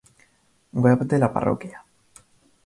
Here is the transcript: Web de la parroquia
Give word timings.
Web 0.85 1.01
de 1.03 1.19
la 1.19 1.31
parroquia 1.31 1.85